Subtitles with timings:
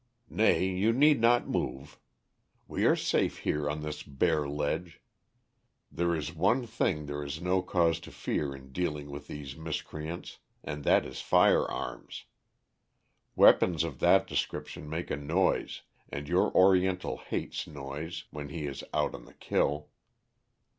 [0.31, 1.99] Nay, you need not move.
[2.67, 4.99] We are safe here on this bare ledge.
[5.91, 10.39] There is one thing there is no cause to fear in dealing with these miscreants,
[10.63, 12.25] and that is firearms.
[13.35, 18.83] Weapons of that description make a noise and your Oriental hates noise when he is
[18.95, 19.89] out on the kill.